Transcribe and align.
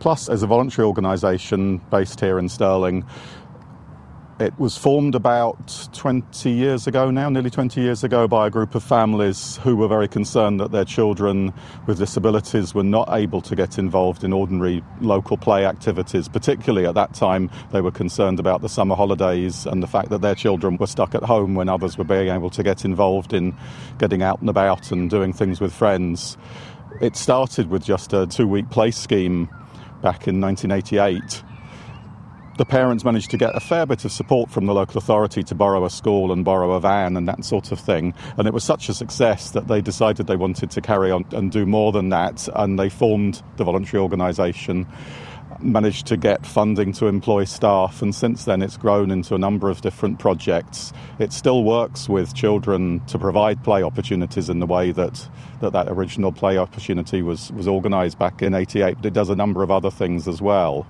Plus, 0.00 0.28
as 0.28 0.42
a 0.42 0.46
voluntary 0.46 0.86
organisation 0.86 1.78
based 1.90 2.20
here 2.20 2.38
in 2.38 2.48
Stirling, 2.48 3.04
it 4.40 4.56
was 4.56 4.76
formed 4.76 5.16
about 5.16 5.88
20 5.94 6.48
years 6.48 6.86
ago 6.86 7.10
now, 7.10 7.28
nearly 7.28 7.50
20 7.50 7.80
years 7.80 8.04
ago, 8.04 8.28
by 8.28 8.46
a 8.46 8.50
group 8.50 8.76
of 8.76 8.84
families 8.84 9.56
who 9.64 9.74
were 9.74 9.88
very 9.88 10.06
concerned 10.06 10.60
that 10.60 10.70
their 10.70 10.84
children 10.84 11.52
with 11.88 11.98
disabilities 11.98 12.72
were 12.72 12.84
not 12.84 13.08
able 13.10 13.40
to 13.40 13.56
get 13.56 13.78
involved 13.78 14.22
in 14.22 14.32
ordinary 14.32 14.80
local 15.00 15.36
play 15.36 15.66
activities. 15.66 16.28
Particularly 16.28 16.86
at 16.86 16.94
that 16.94 17.14
time, 17.14 17.50
they 17.72 17.80
were 17.80 17.90
concerned 17.90 18.38
about 18.38 18.62
the 18.62 18.68
summer 18.68 18.94
holidays 18.94 19.66
and 19.66 19.82
the 19.82 19.88
fact 19.88 20.08
that 20.10 20.20
their 20.20 20.36
children 20.36 20.76
were 20.76 20.86
stuck 20.86 21.16
at 21.16 21.24
home 21.24 21.56
when 21.56 21.68
others 21.68 21.98
were 21.98 22.04
being 22.04 22.28
able 22.28 22.50
to 22.50 22.62
get 22.62 22.84
involved 22.84 23.32
in 23.32 23.56
getting 23.98 24.22
out 24.22 24.40
and 24.40 24.48
about 24.48 24.92
and 24.92 25.10
doing 25.10 25.32
things 25.32 25.60
with 25.60 25.72
friends. 25.72 26.38
It 27.00 27.16
started 27.16 27.70
with 27.70 27.84
just 27.84 28.12
a 28.12 28.28
two 28.28 28.46
week 28.46 28.70
play 28.70 28.92
scheme 28.92 29.48
back 30.02 30.28
in 30.28 30.40
1988 30.40 31.42
the 32.58 32.64
parents 32.64 33.04
managed 33.04 33.30
to 33.30 33.36
get 33.36 33.54
a 33.54 33.60
fair 33.60 33.86
bit 33.86 34.04
of 34.04 34.10
support 34.10 34.50
from 34.50 34.66
the 34.66 34.74
local 34.74 34.98
authority 34.98 35.44
to 35.44 35.54
borrow 35.54 35.84
a 35.84 35.90
school 35.90 36.32
and 36.32 36.44
borrow 36.44 36.72
a 36.72 36.80
van 36.80 37.16
and 37.16 37.28
that 37.28 37.44
sort 37.44 37.70
of 37.70 37.78
thing. 37.78 38.12
And 38.36 38.48
it 38.48 38.52
was 38.52 38.64
such 38.64 38.88
a 38.88 38.94
success 38.94 39.52
that 39.52 39.68
they 39.68 39.80
decided 39.80 40.26
they 40.26 40.36
wanted 40.36 40.72
to 40.72 40.80
carry 40.80 41.12
on 41.12 41.24
and 41.30 41.52
do 41.52 41.64
more 41.64 41.92
than 41.92 42.08
that. 42.08 42.48
And 42.56 42.76
they 42.76 42.88
formed 42.88 43.44
the 43.58 43.64
voluntary 43.64 44.02
organisation, 44.02 44.88
managed 45.60 46.06
to 46.06 46.16
get 46.16 46.46
funding 46.46 46.92
to 46.94 47.06
employ 47.06 47.44
staff. 47.44 48.02
And 48.02 48.14
since 48.14 48.44
then, 48.44 48.62
it's 48.62 48.76
grown 48.76 49.10
into 49.10 49.34
a 49.34 49.38
number 49.38 49.70
of 49.70 49.80
different 49.80 50.18
projects. 50.18 50.92
It 51.18 51.32
still 51.32 51.64
works 51.64 52.08
with 52.08 52.34
children 52.34 53.00
to 53.06 53.18
provide 53.18 53.62
play 53.64 53.82
opportunities 53.82 54.48
in 54.48 54.60
the 54.60 54.66
way 54.66 54.92
that 54.92 55.28
that, 55.60 55.72
that 55.72 55.88
original 55.88 56.32
play 56.32 56.56
opportunity 56.58 57.22
was, 57.22 57.50
was 57.52 57.66
organised 57.66 58.18
back 58.18 58.42
in 58.42 58.54
88, 58.54 58.96
but 58.96 59.06
it 59.06 59.12
does 59.12 59.28
a 59.28 59.36
number 59.36 59.62
of 59.62 59.70
other 59.70 59.90
things 59.90 60.28
as 60.28 60.40
well. 60.40 60.86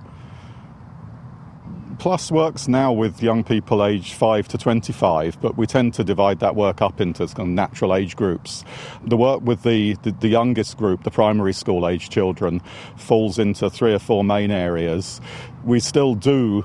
Plus 1.99 2.31
works 2.31 2.69
now 2.69 2.93
with 2.93 3.21
young 3.21 3.43
people 3.43 3.83
aged 3.83 4.13
5 4.13 4.47
to 4.47 4.57
25, 4.57 5.41
but 5.41 5.57
we 5.57 5.67
tend 5.67 5.93
to 5.95 6.03
divide 6.05 6.39
that 6.39 6.55
work 6.55 6.81
up 6.81 7.01
into 7.01 7.27
kind 7.27 7.39
of 7.39 7.47
natural 7.49 7.93
age 7.93 8.15
groups. 8.15 8.63
The 9.03 9.17
work 9.17 9.41
with 9.41 9.63
the, 9.63 9.97
the, 10.03 10.11
the 10.11 10.29
youngest 10.29 10.77
group, 10.77 11.03
the 11.03 11.11
primary 11.11 11.51
school 11.51 11.85
age 11.85 12.09
children, 12.09 12.61
falls 12.95 13.37
into 13.37 13.69
three 13.69 13.93
or 13.93 13.99
four 13.99 14.23
main 14.23 14.49
areas. 14.49 15.19
We 15.65 15.81
still 15.81 16.15
do 16.15 16.63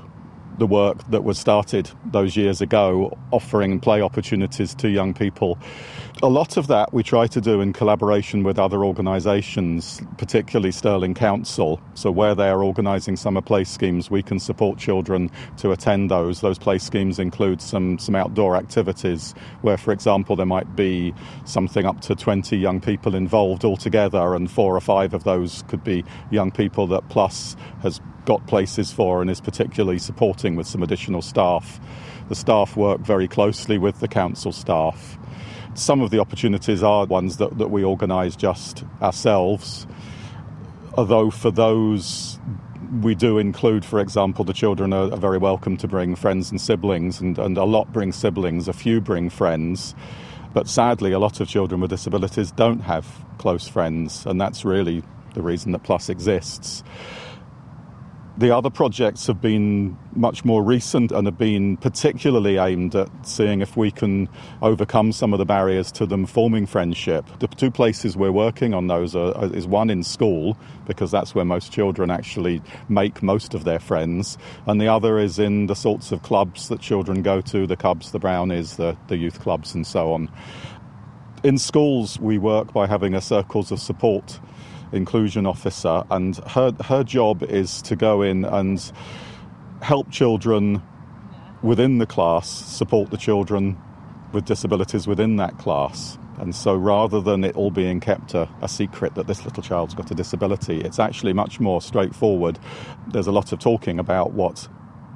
the 0.57 0.67
work 0.67 0.97
that 1.09 1.23
was 1.23 1.37
started 1.37 1.89
those 2.05 2.35
years 2.35 2.61
ago, 2.61 3.17
offering 3.31 3.79
play 3.79 4.01
opportunities 4.01 4.73
to 4.75 4.89
young 4.89 5.13
people. 5.13 5.57
A 6.23 6.29
lot 6.29 6.55
of 6.55 6.67
that 6.67 6.93
we 6.93 7.03
try 7.03 7.27
to 7.27 7.41
do 7.41 7.59
in 7.59 7.73
collaboration 7.73 8.43
with 8.43 8.57
other 8.57 8.85
organisations, 8.85 10.01
particularly 10.17 10.71
Stirling 10.71 11.13
Council. 11.13 11.81
So, 11.93 12.09
where 12.09 12.33
they 12.33 12.47
are 12.47 12.63
organising 12.63 13.17
summer 13.17 13.41
play 13.41 13.65
schemes, 13.65 14.09
we 14.09 14.23
can 14.23 14.39
support 14.39 14.79
children 14.79 15.29
to 15.57 15.71
attend 15.71 16.09
those. 16.09 16.39
Those 16.39 16.57
play 16.57 16.77
schemes 16.77 17.19
include 17.19 17.61
some, 17.61 17.99
some 17.99 18.15
outdoor 18.15 18.55
activities 18.55 19.33
where, 19.61 19.77
for 19.77 19.91
example, 19.91 20.37
there 20.37 20.45
might 20.45 20.73
be 20.75 21.13
something 21.43 21.85
up 21.85 21.99
to 22.01 22.15
20 22.15 22.55
young 22.55 22.79
people 22.79 23.13
involved 23.13 23.65
altogether, 23.65 24.35
and 24.35 24.49
four 24.49 24.75
or 24.75 24.81
five 24.81 25.13
of 25.13 25.25
those 25.25 25.63
could 25.67 25.83
be 25.83 26.05
young 26.31 26.49
people 26.49 26.87
that 26.87 27.09
Plus 27.09 27.57
has 27.81 27.99
got 28.25 28.45
places 28.47 28.91
for 28.91 29.21
and 29.21 29.29
is 29.29 29.39
particularly 29.39 29.99
supporting 29.99 30.55
with 30.55 30.67
some 30.67 30.83
additional 30.83 31.21
staff. 31.21 31.79
The 32.29 32.35
staff 32.35 32.75
work 32.75 33.01
very 33.01 33.27
closely 33.27 33.77
with 33.77 33.99
the 33.99 34.07
council 34.07 34.51
staff. 34.51 35.17
Some 35.75 36.01
of 36.01 36.09
the 36.09 36.19
opportunities 36.19 36.83
are 36.83 37.05
ones 37.05 37.37
that, 37.37 37.57
that 37.57 37.69
we 37.69 37.83
organise 37.83 38.35
just 38.35 38.83
ourselves, 39.01 39.85
although 40.95 41.29
for 41.29 41.51
those 41.51 42.39
we 43.01 43.15
do 43.15 43.37
include, 43.37 43.83
for 43.83 43.99
example, 43.99 44.45
the 44.45 44.53
children 44.53 44.93
are, 44.93 45.11
are 45.11 45.17
very 45.17 45.37
welcome 45.37 45.77
to 45.77 45.87
bring 45.87 46.15
friends 46.15 46.51
and 46.51 46.61
siblings, 46.61 47.19
and, 47.19 47.37
and 47.37 47.57
a 47.57 47.63
lot 47.63 47.91
bring 47.91 48.11
siblings, 48.11 48.67
a 48.67 48.73
few 48.73 49.01
bring 49.01 49.29
friends. 49.29 49.95
But 50.53 50.69
sadly, 50.69 51.11
a 51.11 51.19
lot 51.19 51.41
of 51.41 51.49
children 51.49 51.81
with 51.81 51.89
disabilities 51.89 52.51
don't 52.51 52.81
have 52.81 53.05
close 53.37 53.67
friends, 53.67 54.25
and 54.25 54.39
that's 54.39 54.63
really 54.63 55.03
the 55.33 55.41
reason 55.41 55.73
that 55.73 55.83
Plus 55.83 56.09
exists. 56.09 56.83
The 58.37 58.53
other 58.53 58.69
projects 58.69 59.27
have 59.27 59.39
been 59.39 59.97
much 60.13 60.43
more 60.43 60.61
recent 60.61 61.13
and 61.13 61.25
have 61.25 61.37
been 61.37 61.77
particularly 61.77 62.57
aimed 62.57 62.93
at 62.93 63.07
seeing 63.25 63.61
if 63.61 63.77
we 63.77 63.91
can 63.91 64.27
overcome 64.61 65.13
some 65.13 65.31
of 65.31 65.39
the 65.39 65.45
barriers 65.45 65.89
to 65.93 66.05
them 66.05 66.25
forming 66.25 66.65
friendship. 66.65 67.25
The 67.39 67.47
two 67.47 67.71
places 67.71 68.17
we're 68.17 68.33
working 68.33 68.73
on 68.73 68.87
those 68.87 69.15
are, 69.15 69.45
is 69.55 69.65
one 69.67 69.89
in 69.89 70.03
school, 70.03 70.57
because 70.85 71.11
that's 71.11 71.33
where 71.33 71.45
most 71.45 71.71
children 71.71 72.11
actually 72.11 72.61
make 72.89 73.23
most 73.23 73.53
of 73.53 73.63
their 73.63 73.79
friends, 73.79 74.37
and 74.67 74.81
the 74.81 74.89
other 74.89 75.17
is 75.17 75.39
in 75.39 75.67
the 75.67 75.75
sorts 75.75 76.11
of 76.11 76.21
clubs 76.21 76.67
that 76.67 76.81
children 76.81 77.21
go 77.21 77.39
to 77.39 77.65
the 77.65 77.77
Cubs, 77.77 78.11
the 78.11 78.19
Brownies, 78.19 78.75
the, 78.75 78.97
the 79.07 79.15
youth 79.15 79.39
clubs, 79.39 79.73
and 79.73 79.87
so 79.87 80.11
on. 80.11 80.29
In 81.45 81.57
schools, 81.57 82.19
we 82.19 82.37
work 82.37 82.73
by 82.73 82.85
having 82.85 83.13
a 83.13 83.21
circles 83.21 83.71
of 83.71 83.79
support 83.79 84.41
inclusion 84.91 85.45
officer, 85.45 86.03
and 86.09 86.35
her 86.37 86.71
her 86.83 87.03
job 87.03 87.43
is 87.43 87.81
to 87.83 87.95
go 87.95 88.21
in 88.21 88.45
and 88.45 88.91
help 89.81 90.09
children 90.11 90.81
within 91.61 91.97
the 91.97 92.05
class 92.05 92.49
support 92.49 93.11
the 93.11 93.17
children 93.17 93.77
with 94.31 94.45
disabilities 94.45 95.07
within 95.07 95.37
that 95.37 95.57
class. 95.57 96.17
And 96.37 96.53
so 96.53 96.75
rather 96.75 97.21
than 97.21 97.43
it 97.43 97.55
all 97.55 97.71
being 97.71 97.99
kept 98.01 98.33
a, 98.33 98.49
a, 98.61 98.67
secret 98.67 99.15
that 99.15 99.25
this 99.25 99.45
little 99.45 99.63
child's 99.63 99.93
got 99.93 100.11
a 100.11 100.13
disability, 100.13 100.81
it's 100.81 100.99
actually 100.99 101.31
much 101.31 101.61
more 101.61 101.81
straightforward. 101.81 102.59
There's 103.07 103.27
a 103.27 103.31
lot 103.31 103.53
of 103.53 103.59
talking 103.59 103.99
about 103.99 104.33
what 104.33 104.67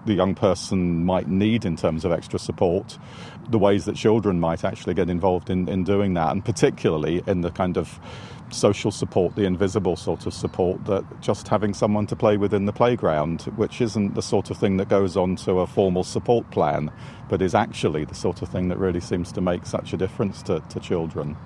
the 0.05 0.13
young 0.13 0.33
person 0.33 1.03
might 1.05 1.27
need 1.27 1.65
in 1.65 1.75
terms 1.75 2.05
of 2.05 2.11
extra 2.11 2.39
support, 2.39 2.97
the 3.49 3.59
ways 3.59 3.85
that 3.85 3.95
children 3.95 4.39
might 4.39 4.63
actually 4.63 4.93
get 4.93 5.09
involved 5.09 5.49
in, 5.49 5.67
in 5.67 5.83
doing 5.83 6.13
that, 6.13 6.31
and 6.31 6.43
particularly 6.43 7.23
in 7.27 7.41
the 7.41 7.51
kind 7.51 7.77
of 7.77 7.99
social 8.51 8.91
support, 8.91 9.35
the 9.35 9.43
invisible 9.43 9.95
sort 9.95 10.25
of 10.25 10.33
support 10.33 10.83
that 10.85 11.03
just 11.21 11.47
having 11.47 11.73
someone 11.73 12.07
to 12.07 12.15
play 12.15 12.37
with 12.37 12.53
in 12.53 12.65
the 12.65 12.73
playground, 12.73 13.43
which 13.55 13.81
isn't 13.81 14.15
the 14.15 14.21
sort 14.21 14.49
of 14.49 14.57
thing 14.57 14.77
that 14.77 14.89
goes 14.89 15.15
on 15.15 15.35
to 15.35 15.59
a 15.59 15.67
formal 15.67 16.03
support 16.03 16.49
plan, 16.51 16.91
but 17.27 17.41
is 17.41 17.55
actually 17.55 18.05
the 18.05 18.15
sort 18.15 18.41
of 18.41 18.49
thing 18.49 18.69
that 18.69 18.77
really 18.77 18.99
seems 18.99 19.31
to 19.31 19.41
make 19.41 19.65
such 19.65 19.93
a 19.93 19.97
difference 19.97 20.41
to, 20.43 20.63
to 20.69 20.79
children. 20.79 21.37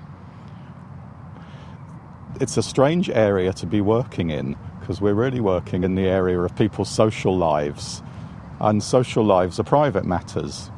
It's 2.40 2.58
a 2.58 2.63
strange 2.63 3.09
area 3.09 3.53
to 3.53 3.66
be 3.66 3.81
working 3.81 4.30
in 4.30 4.56
because 4.80 5.00
we're 5.00 5.13
really 5.13 5.40
working 5.40 5.84
in 5.84 5.96
the 5.96 6.08
area 6.08 6.40
of 6.40 6.56
people's 6.56 6.90
social 6.90 7.38
lives, 7.38 8.02
and 8.59 8.84
social 8.84 9.24
lives 9.24 9.59
are 9.59 9.63
private 9.63 10.06
matters, 10.06 10.69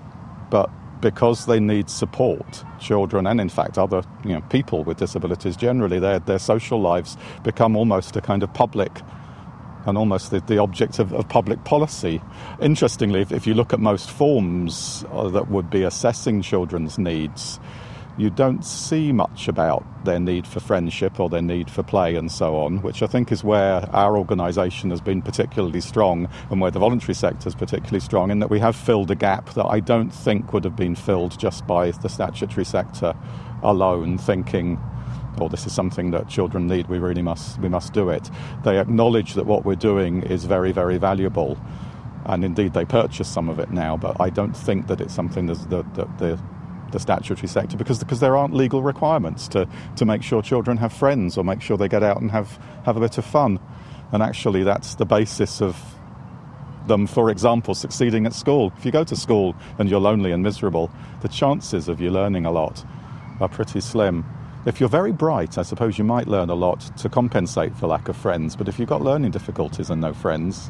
but 0.50 0.70
because 1.02 1.46
they 1.46 1.60
need 1.60 1.90
support, 1.90 2.64
children 2.80 3.28
and 3.28 3.40
in 3.42 3.50
fact 3.50 3.78
other 3.78 4.02
you 4.24 4.34
know, 4.34 4.42
people 4.50 4.84
with 4.84 4.98
disabilities 4.98 5.56
generally, 5.56 6.00
their, 6.00 6.20
their 6.20 6.40
social 6.40 6.80
lives 6.82 7.18
become 7.44 7.76
almost 7.76 8.16
a 8.16 8.22
kind 8.22 8.44
of 8.44 8.54
public 8.54 8.92
and 9.86 9.98
almost 9.98 10.32
the, 10.32 10.40
the 10.42 10.58
object 10.58 11.00
of, 11.00 11.14
of, 11.14 11.28
public 11.30 11.64
policy. 11.64 12.22
Interestingly, 12.60 13.22
if, 13.22 13.32
if, 13.32 13.46
you 13.46 13.54
look 13.54 13.72
at 13.72 13.80
most 13.80 14.10
forms 14.10 15.06
uh, 15.12 15.30
that 15.30 15.50
would 15.50 15.70
be 15.70 15.84
assessing 15.84 16.42
children's 16.42 16.98
needs, 16.98 17.60
you 18.18 18.30
don't 18.30 18.64
see 18.64 19.12
much 19.12 19.48
about 19.48 19.84
their 20.06 20.20
need 20.20 20.48
for 20.48 20.60
friendship 20.60 21.20
or 21.20 21.30
their 21.30 21.42
need 21.42 21.70
for 21.70 21.84
play 21.84 22.16
and 22.16 22.32
so 22.32 22.56
on, 22.56 22.82
which 22.82 23.04
I 23.04 23.08
think 23.08 23.32
is 23.32 23.44
where 23.44 23.90
our 23.94 24.18
organisation 24.18 24.90
has 24.92 25.02
been 25.02 25.22
particularly 25.22 25.82
strong 25.82 26.30
and 26.50 26.62
where 26.62 26.72
the 26.72 26.80
voluntary 26.80 27.14
sector 27.14 27.50
is 27.50 27.56
particularly 27.56 28.00
strong, 28.00 28.32
in 28.32 28.40
that 28.40 28.50
we 28.50 28.60
have 28.60 28.76
filled 28.76 29.12
a 29.12 29.16
gap 29.16 29.54
that 29.56 29.66
I 29.66 29.80
don't 29.80 30.12
think 30.12 30.54
would 30.54 30.64
have 30.64 30.76
been 30.76 30.96
filled 30.96 31.38
just 31.40 31.68
by 31.68 31.92
the 31.92 32.08
statutory 32.08 32.66
sector 32.66 33.14
alone, 33.64 34.18
thinking, 34.18 34.80
oh, 35.42 35.50
this 35.50 35.66
is 35.66 35.74
something 35.74 36.12
that 36.12 36.30
children 36.30 36.68
need, 36.68 36.88
we 36.88 37.00
really 37.00 37.22
must, 37.22 37.60
we 37.60 37.68
must 37.68 37.92
do 37.92 38.10
it. 38.10 38.30
They 38.64 38.80
acknowledge 38.80 39.34
that 39.34 39.46
what 39.46 39.66
we're 39.66 39.76
doing 39.76 40.24
is 40.24 40.46
very, 40.46 40.72
very 40.72 40.98
valuable. 40.98 41.58
And 42.28 42.44
indeed, 42.44 42.74
they 42.74 42.86
purchase 42.86 43.28
some 43.28 43.50
of 43.50 43.60
it 43.60 43.72
now, 43.72 43.98
but 43.98 44.20
I 44.20 44.30
don't 44.30 44.56
think 44.56 44.88
that 44.88 45.02
it's 45.02 45.14
something 45.14 45.48
that 45.48 45.70
the, 45.70 46.40
the 46.96 47.00
statutory 47.00 47.48
sector 47.48 47.76
because 47.76 48.00
because 48.00 48.22
there 48.22 48.38
aren't 48.38 48.54
legal 48.54 48.82
requirements 48.82 49.50
to, 49.50 49.68
to 49.98 50.06
make 50.06 50.24
sure 50.24 50.42
children 50.42 50.78
have 50.78 50.94
friends 50.94 51.38
or 51.38 51.44
make 51.44 51.62
sure 51.62 51.76
they 51.76 51.90
get 51.90 52.04
out 52.04 52.22
and 52.22 52.32
have, 52.32 52.58
have 52.86 52.96
a 52.96 53.02
bit 53.02 53.18
of 53.18 53.26
fun. 53.26 53.60
And 54.14 54.24
actually, 54.24 54.64
that's 54.64 54.96
the 54.96 55.06
basis 55.06 55.62
of 55.62 55.78
them, 56.88 57.06
for 57.06 57.30
example, 57.30 57.76
succeeding 57.76 58.26
at 58.26 58.34
school. 58.34 58.72
If 58.78 58.86
you 58.86 58.92
go 58.92 59.04
to 59.04 59.16
school 59.16 59.56
and 59.78 59.90
you're 59.90 60.00
lonely 60.00 60.32
and 60.32 60.42
miserable, 60.42 60.90
the 61.22 61.28
chances 61.28 61.90
of 61.90 62.00
you 62.00 62.12
learning 62.12 62.46
a 62.46 62.52
lot 62.52 62.86
are 63.42 63.50
pretty 63.50 63.82
slim. 63.82 64.24
If 64.66 64.80
you're 64.80 64.90
very 64.90 65.12
bright, 65.12 65.58
I 65.58 65.64
suppose 65.64 65.98
you 65.98 66.06
might 66.06 66.28
learn 66.28 66.50
a 66.50 66.56
lot 66.56 66.80
to 66.98 67.10
compensate 67.10 67.76
for 67.76 67.88
lack 67.88 68.08
of 68.08 68.16
friends. 68.16 68.56
But 68.56 68.70
if 68.70 68.80
you've 68.80 68.90
got 68.90 69.02
learning 69.02 69.32
difficulties 69.32 69.90
and 69.90 70.00
no 70.00 70.14
friends, 70.14 70.70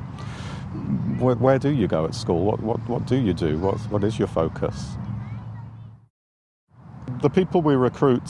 where, 1.20 1.36
where 1.36 1.60
do 1.60 1.70
you 1.70 1.88
go 1.88 2.06
at 2.06 2.16
school? 2.16 2.44
What, 2.46 2.62
what, 2.62 2.80
what 2.90 3.06
do 3.06 3.16
you 3.16 3.34
do? 3.34 3.60
What, 3.60 3.78
what 3.92 4.04
is 4.04 4.18
your 4.18 4.28
focus? 4.28 4.96
The 7.26 7.32
people 7.32 7.64
we 7.64 7.74
recruit 7.74 8.22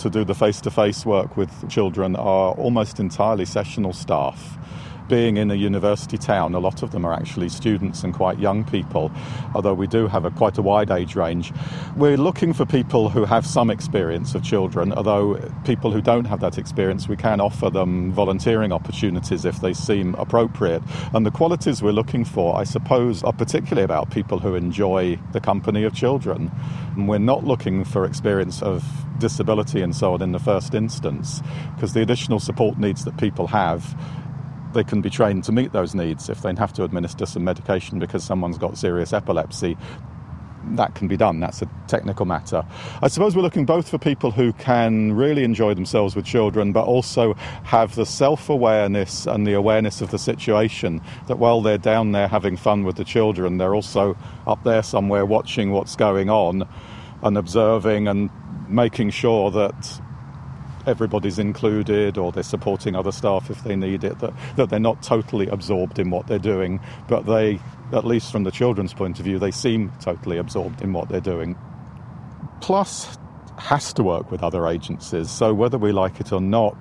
to 0.00 0.08
do 0.08 0.24
the 0.24 0.34
face 0.34 0.62
to 0.62 0.70
face 0.70 1.04
work 1.04 1.36
with 1.36 1.68
children 1.68 2.16
are 2.16 2.52
almost 2.52 2.98
entirely 2.98 3.44
sessional 3.44 3.92
staff. 3.92 4.56
Being 5.10 5.36
in 5.36 5.50
a 5.50 5.54
university 5.56 6.16
town, 6.16 6.54
a 6.54 6.60
lot 6.60 6.82
of 6.82 6.92
them 6.92 7.04
are 7.04 7.12
actually 7.12 7.48
students 7.48 8.04
and 8.04 8.14
quite 8.14 8.38
young 8.38 8.64
people, 8.64 9.10
although 9.54 9.74
we 9.74 9.88
do 9.88 10.06
have 10.06 10.24
a 10.24 10.30
quite 10.30 10.56
a 10.56 10.62
wide 10.62 10.90
age 10.90 11.16
range. 11.16 11.52
We're 11.96 12.16
looking 12.16 12.52
for 12.52 12.64
people 12.64 13.10
who 13.10 13.24
have 13.24 13.44
some 13.44 13.70
experience 13.70 14.36
of 14.36 14.44
children, 14.44 14.92
although 14.92 15.34
people 15.64 15.90
who 15.90 16.00
don't 16.00 16.26
have 16.26 16.40
that 16.40 16.56
experience, 16.56 17.08
we 17.08 17.16
can 17.16 17.40
offer 17.40 17.68
them 17.68 18.12
volunteering 18.12 18.72
opportunities 18.72 19.44
if 19.44 19.60
they 19.60 19.74
seem 19.74 20.14
appropriate. 20.14 20.82
And 21.12 21.26
the 21.26 21.32
qualities 21.32 21.82
we're 21.82 21.90
looking 21.90 22.24
for, 22.24 22.56
I 22.56 22.62
suppose, 22.62 23.24
are 23.24 23.32
particularly 23.32 23.82
about 23.82 24.10
people 24.10 24.38
who 24.38 24.54
enjoy 24.54 25.18
the 25.32 25.40
company 25.40 25.82
of 25.82 25.92
children. 25.92 26.52
And 26.94 27.08
we're 27.08 27.18
not 27.18 27.44
looking 27.44 27.84
for 27.84 28.04
experience 28.04 28.62
of 28.62 28.84
disability 29.18 29.82
and 29.82 29.94
so 29.94 30.14
on 30.14 30.22
in 30.22 30.30
the 30.30 30.38
first 30.38 30.72
instance, 30.72 31.42
because 31.74 31.94
the 31.94 32.00
additional 32.00 32.38
support 32.38 32.78
needs 32.78 33.04
that 33.04 33.16
people 33.18 33.48
have 33.48 33.96
they 34.72 34.84
can 34.84 35.00
be 35.00 35.10
trained 35.10 35.44
to 35.44 35.52
meet 35.52 35.72
those 35.72 35.94
needs. 35.94 36.28
If 36.28 36.42
they 36.42 36.54
have 36.54 36.72
to 36.74 36.84
administer 36.84 37.26
some 37.26 37.44
medication 37.44 37.98
because 37.98 38.24
someone's 38.24 38.58
got 38.58 38.78
serious 38.78 39.12
epilepsy, 39.12 39.76
that 40.76 40.94
can 40.94 41.08
be 41.08 41.16
done. 41.16 41.40
That's 41.40 41.62
a 41.62 41.70
technical 41.88 42.26
matter. 42.26 42.64
I 43.02 43.08
suppose 43.08 43.34
we're 43.34 43.42
looking 43.42 43.64
both 43.64 43.88
for 43.88 43.98
people 43.98 44.30
who 44.30 44.52
can 44.54 45.12
really 45.12 45.44
enjoy 45.44 45.74
themselves 45.74 46.14
with 46.14 46.24
children, 46.24 46.72
but 46.72 46.84
also 46.84 47.34
have 47.64 47.94
the 47.94 48.06
self 48.06 48.48
awareness 48.48 49.26
and 49.26 49.46
the 49.46 49.54
awareness 49.54 50.00
of 50.00 50.10
the 50.10 50.18
situation 50.18 51.00
that 51.28 51.38
while 51.38 51.62
they're 51.62 51.78
down 51.78 52.12
there 52.12 52.28
having 52.28 52.56
fun 52.56 52.84
with 52.84 52.96
the 52.96 53.04
children, 53.04 53.58
they're 53.58 53.74
also 53.74 54.16
up 54.46 54.62
there 54.64 54.82
somewhere 54.82 55.24
watching 55.24 55.72
what's 55.72 55.96
going 55.96 56.30
on 56.30 56.68
and 57.22 57.36
observing 57.36 58.08
and 58.08 58.30
making 58.68 59.10
sure 59.10 59.50
that 59.50 60.00
everybody's 60.86 61.38
included 61.38 62.18
or 62.18 62.32
they're 62.32 62.42
supporting 62.42 62.94
other 62.94 63.12
staff 63.12 63.50
if 63.50 63.62
they 63.64 63.76
need 63.76 64.04
it, 64.04 64.18
that, 64.20 64.32
that 64.56 64.70
they're 64.70 64.80
not 64.80 65.02
totally 65.02 65.46
absorbed 65.48 65.98
in 65.98 66.10
what 66.10 66.26
they're 66.26 66.38
doing, 66.38 66.80
but 67.08 67.26
they, 67.26 67.60
at 67.92 68.04
least 68.04 68.32
from 68.32 68.44
the 68.44 68.50
children's 68.50 68.94
point 68.94 69.18
of 69.18 69.24
view, 69.24 69.38
they 69.38 69.50
seem 69.50 69.92
totally 70.00 70.38
absorbed 70.38 70.82
in 70.82 70.92
what 70.92 71.08
they're 71.08 71.20
doing. 71.20 71.56
Plus, 72.60 73.16
has 73.58 73.92
to 73.92 74.02
work 74.02 74.30
with 74.30 74.42
other 74.42 74.66
agencies, 74.66 75.30
so 75.30 75.52
whether 75.52 75.76
we 75.76 75.92
like 75.92 76.18
it 76.20 76.32
or 76.32 76.40
not, 76.40 76.76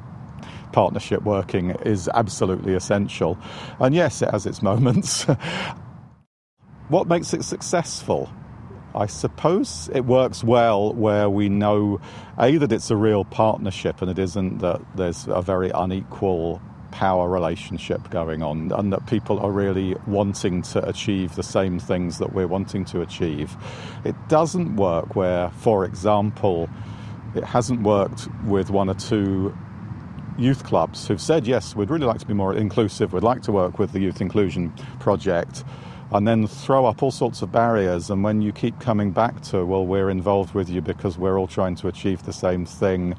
partnership 0.71 1.23
working 1.23 1.71
is 1.85 2.09
absolutely 2.13 2.73
essential. 2.73 3.37
And 3.79 3.93
yes, 3.93 4.21
it 4.21 4.29
has 4.31 4.45
its 4.45 4.61
moments. 4.61 5.23
what 6.87 7.07
makes 7.07 7.33
it 7.33 7.43
successful? 7.43 8.29
I 8.95 9.05
suppose 9.05 9.89
it 9.93 10.05
works 10.05 10.43
well 10.43 10.93
where 10.93 11.29
we 11.29 11.49
know 11.49 12.01
A, 12.37 12.57
that 12.57 12.71
it's 12.71 12.89
a 12.89 12.95
real 12.95 13.23
partnership 13.23 14.01
and 14.01 14.09
it 14.09 14.17
isn't 14.17 14.59
that 14.59 14.81
there's 14.95 15.27
a 15.27 15.41
very 15.41 15.69
unequal 15.69 16.61
power 16.91 17.29
relationship 17.29 18.09
going 18.09 18.41
on 18.41 18.71
and 18.71 18.91
that 18.91 19.05
people 19.05 19.39
are 19.39 19.51
really 19.51 19.95
wanting 20.07 20.63
to 20.63 20.87
achieve 20.87 21.35
the 21.35 21.43
same 21.43 21.79
things 21.79 22.17
that 22.17 22.33
we're 22.33 22.47
wanting 22.47 22.83
to 22.85 23.01
achieve. 23.01 23.55
It 24.03 24.15
doesn't 24.27 24.75
work 24.75 25.15
where, 25.15 25.49
for 25.51 25.85
example, 25.85 26.67
it 27.35 27.43
hasn't 27.43 27.83
worked 27.83 28.27
with 28.45 28.71
one 28.71 28.89
or 28.89 28.95
two 28.95 29.55
youth 30.37 30.63
clubs 30.63 31.07
who've 31.07 31.21
said, 31.21 31.45
yes, 31.45 31.75
we'd 31.75 31.89
really 31.89 32.05
like 32.05 32.19
to 32.19 32.25
be 32.25 32.33
more 32.33 32.55
inclusive, 32.55 33.13
we'd 33.13 33.23
like 33.23 33.43
to 33.43 33.51
work 33.51 33.77
with 33.77 33.91
the 33.91 33.99
Youth 33.99 34.21
Inclusion 34.21 34.73
Project 34.99 35.63
and 36.11 36.27
then 36.27 36.47
throw 36.47 36.85
up 36.85 37.03
all 37.03 37.11
sorts 37.11 37.41
of 37.41 37.51
barriers. 37.51 38.09
And 38.09 38.23
when 38.23 38.41
you 38.41 38.51
keep 38.51 38.79
coming 38.79 39.11
back 39.11 39.41
to, 39.43 39.65
well, 39.65 39.85
we're 39.85 40.09
involved 40.09 40.53
with 40.53 40.69
you 40.69 40.81
because 40.81 41.17
we're 41.17 41.37
all 41.37 41.47
trying 41.47 41.75
to 41.77 41.87
achieve 41.87 42.23
the 42.23 42.33
same 42.33 42.65
thing, 42.65 43.15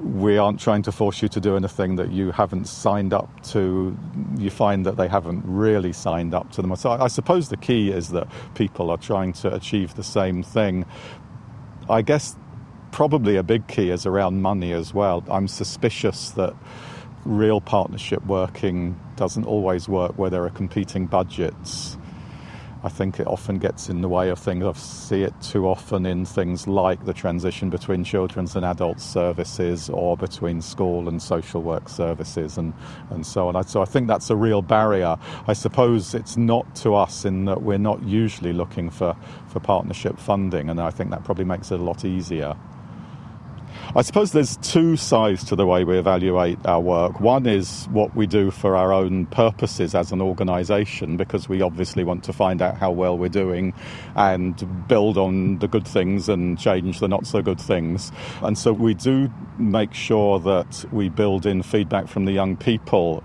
we 0.00 0.38
aren't 0.38 0.60
trying 0.60 0.82
to 0.82 0.92
force 0.92 1.20
you 1.22 1.28
to 1.28 1.40
do 1.40 1.56
anything 1.56 1.96
that 1.96 2.12
you 2.12 2.30
haven't 2.30 2.66
signed 2.66 3.12
up 3.12 3.42
to. 3.42 3.96
You 4.38 4.50
find 4.50 4.86
that 4.86 4.96
they 4.96 5.08
haven't 5.08 5.42
really 5.44 5.92
signed 5.92 6.34
up 6.34 6.50
to 6.52 6.62
them. 6.62 6.74
So 6.76 6.90
I 6.90 7.08
suppose 7.08 7.48
the 7.48 7.56
key 7.56 7.90
is 7.90 8.08
that 8.10 8.28
people 8.54 8.90
are 8.90 8.96
trying 8.96 9.32
to 9.34 9.54
achieve 9.54 9.96
the 9.96 10.04
same 10.04 10.42
thing. 10.42 10.86
I 11.90 12.02
guess 12.02 12.36
probably 12.92 13.36
a 13.36 13.42
big 13.42 13.66
key 13.66 13.90
is 13.90 14.06
around 14.06 14.40
money 14.40 14.72
as 14.72 14.94
well. 14.94 15.24
I'm 15.28 15.48
suspicious 15.48 16.30
that 16.30 16.54
real 17.24 17.60
partnership 17.60 18.24
working 18.24 18.98
doesn't 19.18 19.44
always 19.44 19.88
work 19.88 20.12
where 20.16 20.30
there 20.30 20.44
are 20.44 20.50
competing 20.50 21.06
budgets. 21.06 21.98
I 22.84 22.88
think 22.88 23.18
it 23.18 23.26
often 23.26 23.58
gets 23.58 23.88
in 23.88 24.02
the 24.02 24.08
way 24.08 24.28
of 24.28 24.38
things. 24.38 24.64
I 24.64 24.72
see 24.74 25.22
it 25.22 25.34
too 25.42 25.66
often 25.66 26.06
in 26.06 26.24
things 26.24 26.68
like 26.68 27.04
the 27.04 27.12
transition 27.12 27.70
between 27.70 28.04
children's 28.04 28.54
and 28.54 28.64
adult 28.64 29.00
services 29.00 29.90
or 29.90 30.16
between 30.16 30.62
school 30.62 31.08
and 31.08 31.20
social 31.20 31.60
work 31.60 31.88
services 31.88 32.56
and, 32.56 32.72
and 33.10 33.26
so 33.26 33.48
on. 33.48 33.66
So 33.66 33.82
I 33.82 33.84
think 33.84 34.06
that's 34.06 34.30
a 34.30 34.36
real 34.36 34.62
barrier. 34.62 35.16
I 35.48 35.54
suppose 35.54 36.14
it's 36.14 36.36
not 36.36 36.76
to 36.76 36.94
us 36.94 37.24
in 37.24 37.46
that 37.46 37.62
we're 37.62 37.78
not 37.78 38.00
usually 38.04 38.52
looking 38.52 38.90
for, 38.90 39.16
for 39.48 39.58
partnership 39.58 40.16
funding, 40.16 40.70
and 40.70 40.80
I 40.80 40.90
think 40.90 41.10
that 41.10 41.24
probably 41.24 41.46
makes 41.46 41.72
it 41.72 41.80
a 41.80 41.82
lot 41.82 42.04
easier. 42.04 42.56
I 43.96 44.02
suppose 44.02 44.32
there's 44.32 44.58
two 44.58 44.96
sides 44.96 45.44
to 45.44 45.56
the 45.56 45.66
way 45.66 45.82
we 45.82 45.98
evaluate 45.98 46.58
our 46.66 46.78
work. 46.78 47.20
One 47.20 47.46
is 47.46 47.86
what 47.86 48.14
we 48.14 48.26
do 48.26 48.50
for 48.50 48.76
our 48.76 48.92
own 48.92 49.24
purposes 49.26 49.94
as 49.94 50.12
an 50.12 50.20
organisation, 50.20 51.16
because 51.16 51.48
we 51.48 51.62
obviously 51.62 52.04
want 52.04 52.22
to 52.24 52.34
find 52.34 52.60
out 52.60 52.76
how 52.76 52.90
well 52.90 53.16
we're 53.16 53.30
doing 53.30 53.72
and 54.14 54.88
build 54.88 55.16
on 55.16 55.58
the 55.60 55.68
good 55.68 55.88
things 55.88 56.28
and 56.28 56.58
change 56.58 57.00
the 57.00 57.08
not 57.08 57.26
so 57.26 57.40
good 57.40 57.58
things. 57.58 58.12
And 58.42 58.58
so 58.58 58.74
we 58.74 58.92
do 58.92 59.32
make 59.56 59.94
sure 59.94 60.38
that 60.40 60.84
we 60.92 61.08
build 61.08 61.46
in 61.46 61.62
feedback 61.62 62.08
from 62.08 62.26
the 62.26 62.32
young 62.32 62.58
people 62.58 63.24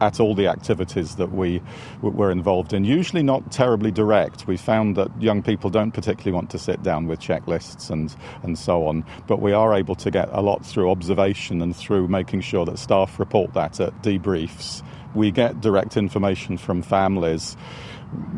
at 0.00 0.20
all 0.20 0.34
the 0.34 0.46
activities 0.46 1.16
that 1.16 1.32
we 1.32 1.62
were 2.02 2.30
involved 2.30 2.72
in. 2.72 2.84
Usually 2.84 3.22
not 3.22 3.52
terribly 3.52 3.90
direct. 3.90 4.46
We 4.46 4.56
found 4.56 4.96
that 4.96 5.10
young 5.22 5.42
people 5.42 5.70
don't 5.70 5.92
particularly 5.92 6.32
want 6.32 6.50
to 6.50 6.58
sit 6.58 6.82
down 6.82 7.06
with 7.06 7.20
checklists 7.20 7.90
and, 7.90 8.14
and 8.42 8.58
so 8.58 8.86
on, 8.86 9.04
but 9.26 9.40
we 9.40 9.52
are 9.52 9.74
able 9.74 9.94
to 9.96 10.10
get 10.10 10.28
a 10.32 10.40
lot 10.40 10.64
through 10.64 10.90
observation 10.90 11.62
and 11.62 11.74
through 11.74 12.08
making 12.08 12.40
sure 12.40 12.64
that 12.66 12.78
staff 12.78 13.18
report 13.18 13.54
that 13.54 13.80
at 13.80 14.02
debriefs. 14.02 14.82
We 15.14 15.30
get 15.30 15.60
direct 15.60 15.96
information 15.96 16.58
from 16.58 16.82
families. 16.82 17.56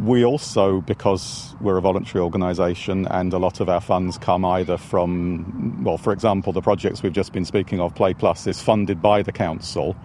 We 0.02 0.24
also, 0.24 0.80
because 0.82 1.54
we're 1.60 1.76
a 1.76 1.80
voluntary 1.82 2.22
organisation 2.22 3.06
and 3.08 3.32
a 3.32 3.38
lot 3.38 3.60
of 3.60 3.68
our 3.68 3.80
funds 3.80 4.16
come 4.18 4.44
either 4.44 4.76
from, 4.76 5.82
well, 5.84 5.98
for 5.98 6.12
example, 6.12 6.52
the 6.52 6.62
projects 6.62 7.02
we've 7.02 7.12
just 7.12 7.32
been 7.32 7.44
speaking 7.44 7.80
of, 7.80 7.94
Play 7.94 8.14
Plus, 8.14 8.46
is 8.46 8.62
funded 8.62 9.02
by 9.02 9.22
the 9.22 9.32
council. 9.32 9.96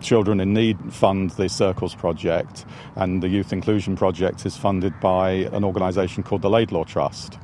Children 0.00 0.40
in 0.40 0.52
Need 0.52 0.92
fund 0.92 1.30
the 1.30 1.48
Circles 1.48 1.94
Project, 1.94 2.64
and 2.94 3.22
the 3.22 3.28
Youth 3.28 3.52
Inclusion 3.52 3.96
Project 3.96 4.44
is 4.46 4.56
funded 4.56 4.98
by 5.00 5.30
an 5.52 5.64
organisation 5.64 6.22
called 6.22 6.42
the 6.42 6.50
Laidlaw 6.50 6.84
Trust. 6.84 7.38